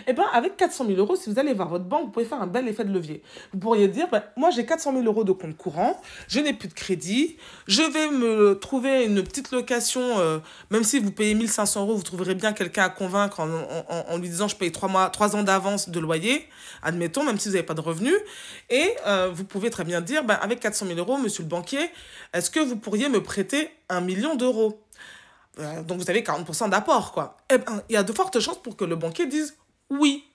Eh 0.07 0.13
bien, 0.13 0.25
avec 0.33 0.57
400 0.57 0.85
000 0.87 0.97
euros, 0.97 1.15
si 1.15 1.29
vous 1.29 1.39
allez 1.39 1.53
voir 1.53 1.69
votre 1.69 1.85
banque, 1.85 2.05
vous 2.05 2.11
pouvez 2.11 2.25
faire 2.25 2.41
un 2.41 2.47
bel 2.47 2.67
effet 2.67 2.83
de 2.83 2.91
levier. 2.91 3.21
Vous 3.53 3.59
pourriez 3.59 3.87
dire, 3.87 4.07
ben, 4.11 4.23
moi 4.35 4.49
j'ai 4.49 4.65
400 4.65 4.91
000 4.93 5.03
euros 5.05 5.23
de 5.23 5.31
compte 5.31 5.55
courant, 5.57 5.99
je 6.27 6.39
n'ai 6.39 6.53
plus 6.53 6.67
de 6.67 6.73
crédit, 6.73 7.37
je 7.67 7.81
vais 7.81 8.09
me 8.09 8.53
trouver 8.53 9.05
une 9.05 9.23
petite 9.23 9.51
location, 9.51 10.01
euh, 10.19 10.39
même 10.71 10.83
si 10.83 10.99
vous 10.99 11.11
payez 11.11 11.33
1500 11.35 11.81
euros, 11.81 11.95
vous 11.95 12.03
trouverez 12.03 12.35
bien 12.35 12.53
quelqu'un 12.53 12.83
à 12.83 12.89
convaincre 12.89 13.39
en, 13.39 14.17
lui 14.17 14.29
disant, 14.29 14.47
je 14.47 14.55
paye 14.55 14.71
3, 14.71 14.89
mois, 14.89 15.09
3 15.09 15.35
ans 15.35 15.43
d'avance 15.43 15.89
de 15.89 15.99
loyer, 15.99 16.47
admettons, 16.81 17.23
même 17.23 17.37
si 17.39 17.49
vous 17.49 17.55
n'avez 17.55 17.65
pas 17.65 17.73
de 17.73 17.81
revenus. 17.81 18.15
Et 18.69 18.91
euh, 19.07 19.29
vous 19.33 19.43
pouvez 19.43 19.69
très 19.69 19.83
bien 19.83 20.01
dire, 20.01 20.23
ben, 20.23 20.37
avec 20.41 20.59
400 20.59 20.87
000 20.87 20.99
euros, 20.99 21.17
monsieur 21.17 21.43
le 21.43 21.49
banquier, 21.49 21.89
est-ce 22.33 22.49
que 22.49 22.59
vous 22.59 22.75
pourriez 22.75 23.09
me 23.09 23.21
prêter 23.21 23.69
un 23.89 24.01
million 24.01 24.35
d'euros? 24.35 24.83
Euh, 25.59 25.83
donc 25.83 25.99
vous 25.99 26.09
avez 26.09 26.21
40% 26.21 26.69
d'apport, 26.69 27.11
quoi. 27.11 27.37
Eh 27.51 27.57
ben, 27.57 27.83
il 27.89 27.93
y 27.93 27.97
a 27.97 28.03
de 28.03 28.11
fortes 28.11 28.39
chances 28.39 28.61
pour 28.61 28.75
que 28.75 28.85
le 28.85 28.95
banquier 28.95 29.27
dise 29.27 29.55
oui. 29.89 30.25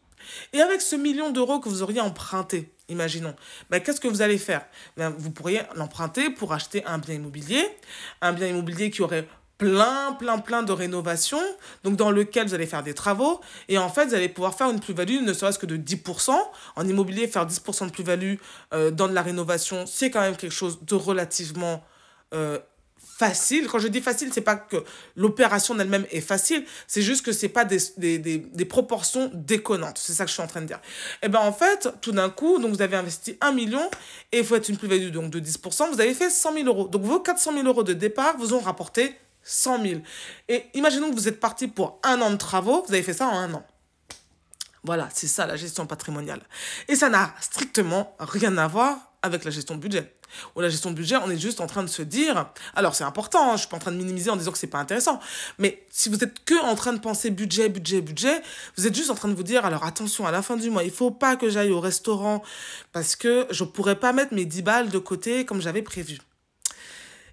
Et 0.52 0.60
avec 0.60 0.80
ce 0.80 0.96
million 0.96 1.30
d'euros 1.30 1.60
que 1.60 1.68
vous 1.68 1.82
auriez 1.82 2.00
emprunté, 2.00 2.72
imaginons, 2.88 3.34
ben, 3.70 3.80
qu'est-ce 3.80 4.00
que 4.00 4.08
vous 4.08 4.22
allez 4.22 4.38
faire? 4.38 4.66
Ben, 4.96 5.10
Vous 5.10 5.30
pourriez 5.30 5.62
l'emprunter 5.74 6.30
pour 6.30 6.52
acheter 6.52 6.84
un 6.86 6.98
bien 6.98 7.14
immobilier, 7.14 7.64
un 8.20 8.32
bien 8.32 8.48
immobilier 8.48 8.90
qui 8.90 9.02
aurait 9.02 9.26
plein, 9.58 10.12
plein, 10.12 10.38
plein 10.38 10.62
de 10.62 10.72
rénovations, 10.72 11.42
donc 11.82 11.96
dans 11.96 12.12
lequel 12.12 12.46
vous 12.46 12.54
allez 12.54 12.66
faire 12.66 12.84
des 12.84 12.94
travaux, 12.94 13.40
et 13.68 13.76
en 13.76 13.88
fait, 13.88 14.06
vous 14.06 14.14
allez 14.14 14.28
pouvoir 14.28 14.54
faire 14.54 14.70
une 14.70 14.78
plus-value, 14.78 15.20
ne 15.22 15.32
serait-ce 15.32 15.58
que 15.58 15.66
de 15.66 15.76
10%. 15.76 16.32
En 16.76 16.88
immobilier, 16.88 17.26
faire 17.26 17.44
10% 17.44 17.86
de 17.86 17.90
plus-value 17.90 18.36
euh, 18.72 18.92
dans 18.92 19.08
de 19.08 19.14
la 19.14 19.22
rénovation, 19.22 19.84
c'est 19.86 20.10
quand 20.10 20.20
même 20.20 20.36
quelque 20.36 20.52
chose 20.52 20.78
de 20.82 20.94
relativement 20.94 21.84
euh, 22.34 22.58
facile. 23.18 23.66
Quand 23.66 23.80
je 23.80 23.88
dis 23.88 24.00
facile, 24.00 24.30
c'est 24.32 24.42
pas 24.42 24.54
que 24.54 24.76
l'opération 25.16 25.74
en 25.74 25.80
elle-même 25.80 26.06
est 26.12 26.20
facile, 26.20 26.64
c'est 26.86 27.02
juste 27.02 27.24
que 27.24 27.32
c'est 27.32 27.48
pas 27.48 27.64
des, 27.64 27.78
des, 27.96 28.18
des, 28.18 28.38
des, 28.38 28.64
proportions 28.64 29.28
déconnantes. 29.34 29.98
C'est 29.98 30.12
ça 30.12 30.24
que 30.24 30.28
je 30.28 30.34
suis 30.34 30.42
en 30.42 30.46
train 30.46 30.60
de 30.60 30.66
dire. 30.66 30.78
Et 31.22 31.26
eh 31.26 31.28
ben 31.28 31.40
en 31.40 31.52
fait, 31.52 31.88
tout 32.00 32.12
d'un 32.12 32.30
coup, 32.30 32.60
donc 32.60 32.72
vous 32.74 32.82
avez 32.82 32.96
investi 32.96 33.36
1 33.40 33.52
million 33.52 33.90
et 34.30 34.42
vous 34.42 34.54
faites 34.54 34.68
une 34.68 34.76
plus-value 34.76 35.10
donc 35.10 35.30
de 35.30 35.40
10%, 35.40 35.92
vous 35.92 36.00
avez 36.00 36.14
fait 36.14 36.30
100 36.30 36.52
000 36.54 36.66
euros. 36.66 36.86
Donc 36.86 37.02
vos 37.02 37.18
400 37.18 37.54
000 37.54 37.66
euros 37.66 37.82
de 37.82 37.92
départ 37.92 38.36
vous 38.38 38.54
ont 38.54 38.60
rapporté 38.60 39.16
100 39.42 39.82
000. 39.82 40.00
Et 40.48 40.66
imaginons 40.74 41.10
que 41.10 41.16
vous 41.16 41.26
êtes 41.26 41.40
parti 41.40 41.66
pour 41.66 41.98
un 42.04 42.20
an 42.20 42.30
de 42.30 42.36
travaux, 42.36 42.84
vous 42.86 42.94
avez 42.94 43.02
fait 43.02 43.14
ça 43.14 43.26
en 43.26 43.36
un 43.36 43.52
an. 43.52 43.66
Voilà, 44.84 45.08
c'est 45.12 45.26
ça 45.26 45.44
la 45.44 45.56
gestion 45.56 45.86
patrimoniale. 45.86 46.40
Et 46.86 46.94
ça 46.94 47.08
n'a 47.08 47.34
strictement 47.40 48.14
rien 48.20 48.56
à 48.58 48.68
voir 48.68 49.12
avec 49.22 49.44
la 49.44 49.50
gestion 49.50 49.74
de 49.74 49.80
budget. 49.80 50.14
Ou 50.54 50.60
la 50.60 50.68
gestion 50.68 50.90
de 50.90 50.96
budget, 50.96 51.16
on 51.16 51.30
est 51.30 51.38
juste 51.38 51.60
en 51.60 51.66
train 51.66 51.82
de 51.82 51.88
se 51.88 52.02
dire, 52.02 52.46
alors 52.74 52.94
c'est 52.94 53.04
important, 53.04 53.52
hein, 53.52 53.56
je 53.56 53.60
suis 53.60 53.68
pas 53.68 53.76
en 53.76 53.80
train 53.80 53.92
de 53.92 53.96
minimiser 53.96 54.30
en 54.30 54.36
disant 54.36 54.52
que 54.52 54.58
c'est 54.58 54.66
pas 54.66 54.78
intéressant, 54.78 55.20
mais 55.58 55.84
si 55.90 56.08
vous 56.08 56.22
êtes 56.22 56.44
que 56.44 56.60
en 56.64 56.74
train 56.74 56.92
de 56.92 57.00
penser 57.00 57.30
budget, 57.30 57.68
budget, 57.68 58.00
budget, 58.00 58.42
vous 58.76 58.86
êtes 58.86 58.94
juste 58.94 59.10
en 59.10 59.14
train 59.14 59.28
de 59.28 59.34
vous 59.34 59.42
dire, 59.42 59.64
alors 59.64 59.84
attention, 59.84 60.26
à 60.26 60.30
la 60.30 60.42
fin 60.42 60.56
du 60.56 60.70
mois, 60.70 60.84
il 60.84 60.90
faut 60.90 61.10
pas 61.10 61.36
que 61.36 61.48
j'aille 61.48 61.70
au 61.70 61.80
restaurant 61.80 62.42
parce 62.92 63.16
que 63.16 63.46
je 63.50 63.64
pourrais 63.64 63.96
pas 63.96 64.12
mettre 64.12 64.34
mes 64.34 64.44
10 64.44 64.62
balles 64.62 64.88
de 64.90 64.98
côté 64.98 65.44
comme 65.44 65.60
j'avais 65.60 65.82
prévu. 65.82 66.18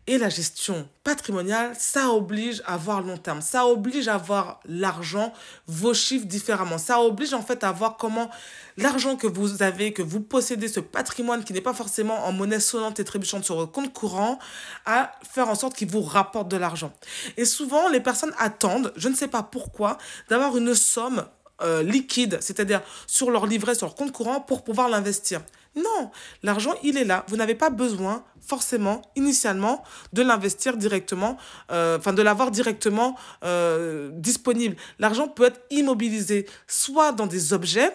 Et 0.08 0.20
la 0.20 0.30
gestion 0.30 0.88
patrimoniale, 1.04 1.74
ça 1.80 2.12
oblige 2.12 2.62
à 2.68 2.78
voir 2.78 3.02
long 3.02 3.18
terme. 3.18 3.42
Ça 3.42 3.66
oblige 3.66 4.08
à 4.08 4.18
voir 4.18 4.60
l'argent, 4.66 5.34
vos 5.66 5.96
chiffres 5.96 6.28
différemment. 6.28 6.78
Ça 6.78 7.02
oblige 7.02 7.34
en 7.34 7.42
fait 7.42 7.64
à 7.64 7.72
voir 7.72 7.98
comment 7.98 8.30
l'argent 8.78 9.16
que 9.16 9.26
vous 9.26 9.64
avez, 9.64 9.94
que 9.94 10.04
vous 10.04 10.20
possédez, 10.20 10.68
ce 10.68 10.80
patrimoine 10.80 11.44
qui 11.44 11.54
n'est 11.54 11.62
pas 11.62 11.74
forcément 11.74 12.28
en 12.28 12.32
monnaie 12.34 12.60
sonnante 12.60 13.00
et 13.00 13.04
trébuchante 13.04 13.46
sur 13.46 13.56
votre 13.56 13.72
compte 13.72 13.94
courant, 13.94 14.38
à 14.86 15.12
faire 15.28 15.50
en 15.50 15.56
sorte 15.56 15.76
qu'il 15.76 15.90
vous 15.90 16.04
rapporte 16.04 16.50
de 16.50 16.58
l'argent. 16.58 16.94
Et 17.36 17.46
souvent, 17.46 17.90
les 17.90 18.00
personnes 18.00 18.34
attendent, 18.38 18.94
je 18.98 19.10
ne 19.10 19.16
sais 19.16 19.28
pas 19.28 19.42
pourquoi, 19.42 19.98
d'avoir 20.30 20.56
une 20.56 20.76
somme 20.76 21.26
euh, 21.64 21.82
liquide, 21.82 22.38
c'est-à-dire 22.42 22.82
sur 23.08 23.32
leur 23.32 23.48
livret, 23.48 23.74
sur 23.74 23.88
leur 23.88 23.96
compte 23.96 24.12
courant, 24.12 24.40
pour 24.40 24.64
pouvoir 24.64 24.88
l'investir. 24.88 25.42
Non, 25.76 26.12
l'argent, 26.44 26.74
il 26.84 26.98
est 26.98 27.04
là. 27.04 27.26
Vous 27.28 27.36
n'avez 27.36 27.56
pas 27.56 27.70
besoin 27.70 28.24
forcément, 28.46 29.02
initialement, 29.16 29.84
de 30.14 30.22
l'investir 30.22 30.78
directement, 30.78 31.38
euh, 31.72 31.98
enfin 31.98 32.14
de 32.14 32.22
l'avoir 32.22 32.52
directement 32.52 33.18
euh, 33.44 34.10
disponible. 34.14 34.76
L'argent 35.00 35.28
peut 35.28 35.46
être 35.46 35.62
immobilisé, 35.72 36.46
soit 36.68 37.12
dans 37.12 37.26
des 37.26 37.54
objets, 37.54 37.92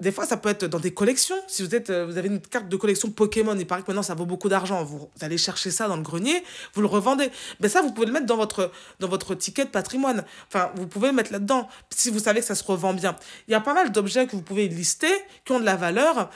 des 0.00 0.12
fois 0.12 0.26
ça 0.26 0.36
peut 0.36 0.50
être 0.50 0.66
dans 0.66 0.78
des 0.78 0.94
collections. 0.94 1.36
Si 1.48 1.62
vous, 1.62 1.74
êtes, 1.74 1.90
euh, 1.90 2.06
vous 2.06 2.16
avez 2.16 2.28
une 2.28 2.40
carte 2.40 2.68
de 2.68 2.76
collection 2.76 3.10
Pokémon, 3.10 3.56
il 3.58 3.66
paraît 3.66 3.82
que 3.82 3.88
maintenant 3.88 4.02
ça 4.02 4.14
vaut 4.14 4.26
beaucoup 4.26 4.48
d'argent, 4.48 4.84
vous, 4.84 5.10
allez 5.20 5.38
chercher 5.38 5.70
ça 5.70 5.88
dans 5.88 5.96
le 5.96 6.02
grenier, 6.02 6.44
vous 6.74 6.80
le 6.80 6.86
revendez. 6.86 7.30
Mais 7.60 7.68
ça, 7.68 7.82
vous 7.82 7.92
pouvez 7.92 8.06
le 8.06 8.12
mettre 8.12 8.26
dans 8.26 8.36
votre, 8.36 8.70
dans 9.00 9.08
votre 9.08 9.34
ticket 9.34 9.64
de 9.64 9.70
patrimoine. 9.70 10.24
Enfin, 10.48 10.70
vous 10.76 10.86
pouvez 10.86 11.08
le 11.08 11.14
mettre 11.14 11.32
là-dedans, 11.32 11.68
si 11.90 12.10
vous 12.10 12.20
savez 12.20 12.40
que 12.40 12.46
ça 12.46 12.54
se 12.54 12.64
revend 12.64 12.94
bien. 12.94 13.16
Il 13.48 13.52
y 13.52 13.54
a 13.54 13.60
pas 13.60 13.74
mal 13.74 13.90
d'objets 13.90 14.26
que 14.26 14.32
vous 14.32 14.42
pouvez 14.42 14.68
lister, 14.68 15.12
qui 15.44 15.52
ont 15.52 15.60
de 15.60 15.64
la 15.64 15.76
valeur. 15.76 16.30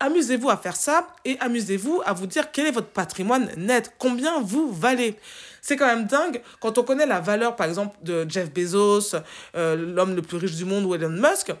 Amusez-vous 0.00 0.50
à 0.50 0.56
faire 0.56 0.76
ça 0.76 1.08
et 1.24 1.38
amusez-vous 1.40 2.02
à 2.04 2.12
vous 2.12 2.26
dire 2.26 2.50
quel 2.52 2.66
est 2.66 2.70
votre 2.70 2.88
patrimoine 2.88 3.50
net, 3.56 3.92
combien 3.98 4.40
vous 4.40 4.72
valez. 4.72 5.18
C'est 5.60 5.76
quand 5.76 5.86
même 5.86 6.06
dingue 6.06 6.40
quand 6.60 6.78
on 6.78 6.82
connaît 6.82 7.06
la 7.06 7.20
valeur, 7.20 7.56
par 7.56 7.66
exemple, 7.66 7.96
de 8.02 8.26
Jeff 8.28 8.52
Bezos, 8.52 9.16
euh, 9.56 9.76
l'homme 9.76 10.14
le 10.14 10.22
plus 10.22 10.36
riche 10.36 10.54
du 10.54 10.64
monde, 10.64 10.84
ou 10.84 10.94
Elon 10.94 11.10
Musk. 11.10 11.52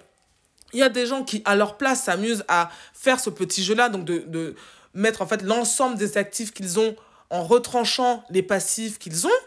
Il 0.72 0.80
y 0.80 0.82
a 0.82 0.88
des 0.88 1.06
gens 1.06 1.24
qui, 1.24 1.42
à 1.44 1.56
leur 1.56 1.76
place, 1.76 2.04
s'amusent 2.04 2.44
à 2.48 2.70
faire 2.92 3.20
ce 3.20 3.30
petit 3.30 3.62
jeu-là, 3.62 3.88
donc 3.88 4.04
de, 4.04 4.18
de 4.26 4.54
mettre 4.94 5.22
en 5.22 5.26
fait 5.26 5.42
l'ensemble 5.42 5.96
des 5.96 6.16
actifs 6.18 6.52
qu'ils 6.52 6.78
ont 6.78 6.94
en 7.30 7.42
retranchant 7.42 8.24
les 8.30 8.42
passifs 8.42 8.98
qu'ils 8.98 9.26
ont. 9.26 9.40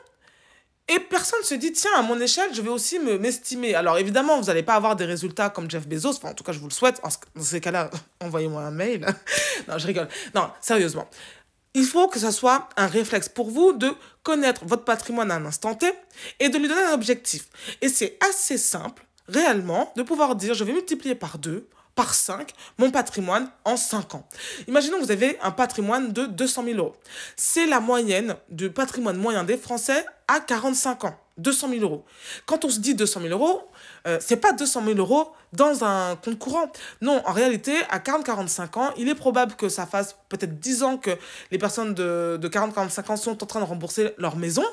Et 0.93 0.99
personne 0.99 1.39
ne 1.39 1.45
se 1.45 1.55
dit, 1.55 1.71
tiens, 1.71 1.91
à 1.95 2.01
mon 2.01 2.19
échelle, 2.19 2.53
je 2.53 2.61
vais 2.61 2.69
aussi 2.69 2.99
me 2.99 3.17
m'estimer. 3.17 3.75
Alors 3.75 3.97
évidemment, 3.97 4.37
vous 4.37 4.47
n'allez 4.47 4.61
pas 4.61 4.75
avoir 4.75 4.97
des 4.97 5.05
résultats 5.05 5.49
comme 5.49 5.71
Jeff 5.71 5.87
Bezos, 5.87 6.17
enfin 6.17 6.31
en 6.31 6.33
tout 6.33 6.43
cas, 6.43 6.51
je 6.51 6.59
vous 6.59 6.67
le 6.67 6.73
souhaite. 6.73 7.01
Dans 7.33 7.43
ces 7.43 7.61
cas-là, 7.61 7.89
envoyez-moi 8.19 8.61
un 8.61 8.71
mail. 8.71 9.05
non, 9.69 9.77
je 9.77 9.87
rigole. 9.87 10.09
Non, 10.35 10.49
sérieusement. 10.59 11.07
Il 11.73 11.85
faut 11.85 12.09
que 12.09 12.19
ce 12.19 12.29
soit 12.31 12.67
un 12.75 12.87
réflexe 12.87 13.29
pour 13.29 13.49
vous 13.49 13.71
de 13.71 13.89
connaître 14.23 14.65
votre 14.65 14.83
patrimoine 14.83 15.31
à 15.31 15.35
un 15.35 15.45
instant 15.45 15.75
T 15.75 15.89
et 16.41 16.49
de 16.49 16.57
lui 16.57 16.67
donner 16.67 16.83
un 16.83 16.93
objectif. 16.93 17.47
Et 17.81 17.87
c'est 17.87 18.17
assez 18.29 18.57
simple, 18.57 19.05
réellement, 19.29 19.93
de 19.95 20.03
pouvoir 20.03 20.35
dire, 20.35 20.55
je 20.55 20.65
vais 20.65 20.73
multiplier 20.73 21.15
par 21.15 21.37
deux 21.37 21.69
par 21.95 22.13
5 22.13 22.53
mon 22.77 22.91
patrimoine 22.91 23.49
en 23.65 23.77
5 23.77 24.15
ans. 24.15 24.27
Imaginons 24.67 24.99
que 24.99 25.03
vous 25.03 25.11
avez 25.11 25.37
un 25.41 25.51
patrimoine 25.51 26.11
de 26.13 26.25
200 26.25 26.63
000 26.65 26.77
euros. 26.77 26.95
C'est 27.35 27.65
la 27.65 27.79
moyenne 27.79 28.35
du 28.49 28.71
patrimoine 28.71 29.17
moyen 29.17 29.43
des 29.43 29.57
Français 29.57 30.05
à 30.27 30.39
45 30.39 31.05
ans. 31.05 31.17
200 31.37 31.69
000 31.69 31.81
euros. 31.81 32.05
Quand 32.45 32.65
on 32.65 32.69
se 32.69 32.79
dit 32.79 32.93
200 32.93 33.21
000 33.21 33.33
euros, 33.33 33.69
euh, 34.07 34.19
c'est 34.21 34.37
pas 34.37 34.53
200 34.53 34.83
000 34.85 34.97
euros 34.97 35.31
dans 35.53 35.83
un 35.83 36.15
compte 36.15 36.37
courant. 36.37 36.71
Non, 37.01 37.21
en 37.25 37.31
réalité, 37.31 37.73
à 37.89 37.99
40-45 37.99 38.79
ans, 38.79 38.91
il 38.97 39.09
est 39.09 39.15
probable 39.15 39.55
que 39.55 39.69
ça 39.69 39.85
fasse 39.85 40.15
peut-être 40.29 40.59
10 40.59 40.83
ans 40.83 40.97
que 40.97 41.11
les 41.51 41.57
personnes 41.57 41.93
de, 41.93 42.37
de 42.39 42.47
40-45 42.47 43.11
ans 43.11 43.17
sont 43.17 43.43
en 43.43 43.45
train 43.45 43.59
de 43.59 43.65
rembourser 43.65 44.13
leur 44.17 44.35
maison. 44.35 44.63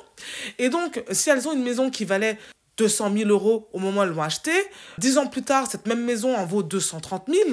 Et 0.58 0.68
donc, 0.68 1.02
si 1.10 1.30
elles 1.30 1.48
ont 1.48 1.52
une 1.52 1.62
maison 1.62 1.90
qui 1.90 2.04
valait 2.04 2.38
200 2.78 3.12
000 3.16 3.28
euros 3.28 3.68
au 3.72 3.78
moment 3.78 4.00
où 4.00 4.02
elles 4.04 4.10
l'ont 4.10 4.22
acheté. 4.22 4.52
Dix 4.98 5.18
ans 5.18 5.26
plus 5.26 5.42
tard, 5.42 5.66
cette 5.70 5.86
même 5.86 6.04
maison 6.04 6.34
en 6.36 6.46
vaut 6.46 6.62
230 6.62 7.24
000. 7.28 7.50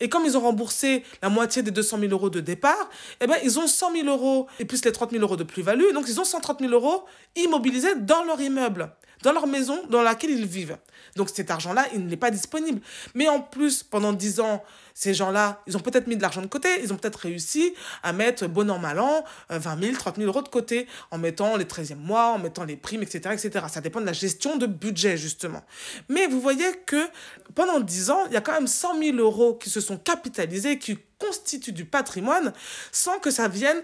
Et 0.00 0.08
comme 0.08 0.24
ils 0.24 0.36
ont 0.36 0.40
remboursé 0.40 1.02
la 1.22 1.30
moitié 1.30 1.62
des 1.62 1.70
200 1.70 1.98
000 1.98 2.12
euros 2.12 2.30
de 2.30 2.40
départ, 2.40 2.90
eh 3.20 3.26
ben, 3.26 3.36
ils 3.42 3.58
ont 3.58 3.66
100 3.66 3.92
000 3.92 4.06
euros 4.08 4.46
et 4.60 4.64
plus 4.64 4.84
les 4.84 4.92
30 4.92 5.10
000 5.10 5.22
euros 5.22 5.36
de 5.36 5.44
plus-value. 5.44 5.92
Donc, 5.94 6.04
ils 6.08 6.20
ont 6.20 6.24
130 6.24 6.60
000 6.60 6.72
euros 6.72 7.04
immobilisés 7.34 7.94
dans 7.96 8.22
leur 8.24 8.40
immeuble 8.40 8.92
dans 9.22 9.32
leur 9.32 9.46
maison 9.46 9.82
dans 9.88 10.02
laquelle 10.02 10.30
ils 10.30 10.46
vivent. 10.46 10.78
Donc 11.16 11.28
cet 11.28 11.50
argent-là, 11.50 11.86
il 11.92 12.06
n'est 12.06 12.16
pas 12.16 12.30
disponible. 12.30 12.80
Mais 13.14 13.28
en 13.28 13.40
plus, 13.40 13.82
pendant 13.82 14.12
10 14.12 14.40
ans, 14.40 14.62
ces 14.98 15.14
gens-là, 15.14 15.62
ils 15.68 15.76
ont 15.76 15.80
peut-être 15.80 16.08
mis 16.08 16.16
de 16.16 16.22
l'argent 16.22 16.42
de 16.42 16.48
côté, 16.48 16.68
ils 16.82 16.92
ont 16.92 16.96
peut-être 16.96 17.20
réussi 17.20 17.72
à 18.02 18.12
mettre 18.12 18.48
bon 18.48 18.68
an, 18.68 18.80
mal 18.80 18.98
an, 18.98 19.24
20 19.48 19.80
000, 19.80 19.92
30 19.96 20.16
000 20.16 20.26
euros 20.26 20.42
de 20.42 20.48
côté, 20.48 20.88
en 21.12 21.18
mettant 21.18 21.56
les 21.56 21.66
13e 21.66 21.94
mois, 21.94 22.30
en 22.32 22.40
mettant 22.40 22.64
les 22.64 22.76
primes, 22.76 23.04
etc., 23.04 23.32
etc. 23.32 23.66
Ça 23.70 23.80
dépend 23.80 24.00
de 24.00 24.06
la 24.06 24.12
gestion 24.12 24.56
de 24.56 24.66
budget, 24.66 25.16
justement. 25.16 25.62
Mais 26.08 26.26
vous 26.26 26.40
voyez 26.40 26.66
que 26.84 27.08
pendant 27.54 27.78
10 27.78 28.10
ans, 28.10 28.26
il 28.26 28.32
y 28.32 28.36
a 28.36 28.40
quand 28.40 28.54
même 28.54 28.66
100 28.66 29.00
000 29.00 29.18
euros 29.18 29.54
qui 29.54 29.70
se 29.70 29.80
sont 29.80 29.98
capitalisés, 29.98 30.80
qui 30.80 30.98
constituent 31.20 31.70
du 31.70 31.84
patrimoine, 31.84 32.52
sans 32.90 33.20
que 33.20 33.30
ça 33.30 33.46
vienne 33.46 33.80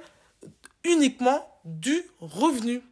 uniquement 0.83 1.49
du 1.64 2.02
revenu. 2.18 2.83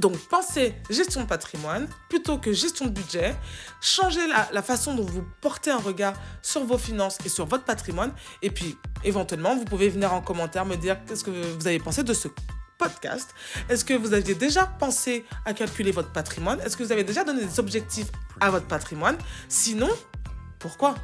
Donc 0.00 0.16
pensez 0.30 0.74
gestion 0.88 1.20
de 1.20 1.26
patrimoine 1.26 1.86
plutôt 2.08 2.38
que 2.38 2.54
gestion 2.54 2.86
de 2.86 2.90
budget. 2.90 3.36
Changez 3.82 4.26
la, 4.26 4.62
façon 4.62 4.94
dont 4.94 5.04
vous 5.04 5.22
portez 5.42 5.70
un 5.70 5.78
regard 5.78 6.14
sur 6.40 6.64
vos 6.64 6.78
finances 6.78 7.18
et 7.26 7.28
sur 7.28 7.44
votre 7.44 7.64
patrimoine. 7.64 8.10
Et 8.40 8.50
puis 8.50 8.78
éventuellement, 9.04 9.54
vous 9.54 9.66
pouvez 9.66 9.90
venir 9.90 10.14
en 10.14 10.22
commentaire 10.22 10.64
me 10.64 10.76
dire 10.76 10.96
qu'est-ce 11.04 11.22
que 11.22 11.30
vous 11.30 11.66
avez 11.66 11.78
pensé 11.78 12.02
de 12.02 12.14
ce 12.14 12.28
podcast. 12.78 13.34
Est-ce 13.68 13.84
que 13.84 13.92
vous 13.92 14.14
aviez 14.14 14.34
déjà 14.34 14.64
pensé 14.64 15.26
à 15.44 15.52
calculer 15.52 15.90
votre 15.90 16.12
patrimoine? 16.12 16.58
Est-ce 16.60 16.78
que 16.78 16.82
vous 16.82 16.92
avez 16.92 17.04
déjà 17.04 17.22
donné 17.22 17.44
des 17.44 17.60
objectifs 17.60 18.08
à 18.40 18.50
votre 18.50 18.66
patrimoine? 18.66 19.18
Sinon, 19.50 19.90
pourquoi? 20.58 20.94